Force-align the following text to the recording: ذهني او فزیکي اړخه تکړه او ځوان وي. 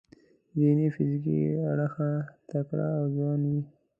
ذهني 0.57 0.85
او 0.89 0.93
فزیکي 0.95 1.37
اړخه 1.71 2.09
تکړه 2.49 2.87
او 2.99 3.05
ځوان 3.15 3.41
وي. 3.51 3.61